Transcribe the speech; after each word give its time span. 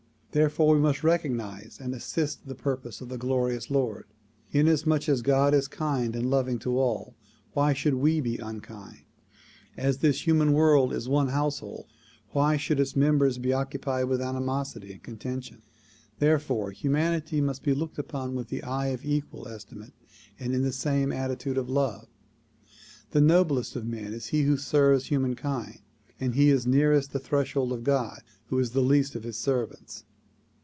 Therefore 0.33 0.75
we 0.75 0.79
must 0.81 1.03
recognize 1.03 1.77
and 1.81 1.93
assist 1.93 2.47
the 2.47 2.55
purpose 2.55 3.01
of 3.01 3.09
the 3.09 3.17
glorious 3.17 3.69
Lord. 3.69 4.05
Inasmuch 4.53 5.09
as 5.09 5.21
God 5.21 5.53
is 5.53 5.67
kind 5.67 6.15
and 6.15 6.29
loving 6.29 6.57
to 6.59 6.79
all 6.79 7.15
why 7.51 7.73
should 7.73 7.95
we 7.95 8.21
be 8.21 8.37
unkind? 8.37 9.01
As 9.75 9.97
this 9.97 10.25
human 10.25 10.53
world 10.53 10.93
is 10.93 11.09
one 11.09 11.27
household 11.27 11.87
W'hy 12.33 12.57
should 12.57 12.79
its 12.79 12.95
members 12.95 13.39
be 13.39 13.51
occupied 13.51 14.05
with 14.07 14.21
animosity 14.21 14.93
and 14.93 15.03
conten 15.19 15.43
tion? 15.43 15.63
Therefore 16.19 16.71
humanity 16.71 17.41
must 17.41 17.61
be 17.61 17.73
looked 17.73 17.99
upon 17.99 18.33
with 18.33 18.47
the 18.47 18.63
eye 18.63 18.87
of 18.87 19.03
equal 19.03 19.49
estimate 19.49 19.91
and 20.39 20.53
in 20.53 20.61
the 20.61 20.71
same 20.71 21.11
attitude 21.11 21.57
of 21.57 21.69
love. 21.69 22.07
The 23.09 23.19
noblest 23.19 23.75
of 23.75 23.85
men 23.85 24.13
is 24.13 24.27
he 24.27 24.43
who 24.43 24.55
serves 24.55 25.07
humankind, 25.07 25.81
and 26.21 26.35
he 26.35 26.47
is 26.51 26.65
nearest 26.65 27.11
the 27.11 27.19
threshold 27.19 27.73
of 27.73 27.83
God 27.83 28.21
who 28.45 28.57
is 28.59 28.71
the 28.71 28.79
least 28.79 29.13
of 29.15 29.23
his 29.23 29.35
servants. 29.37 30.05